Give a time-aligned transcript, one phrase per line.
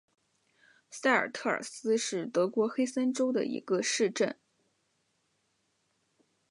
[0.89, 4.35] 塞尔特尔斯是德国黑森州的一个市镇。